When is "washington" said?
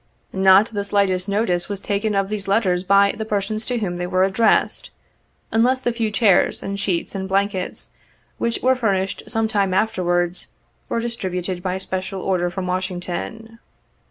12.65-13.59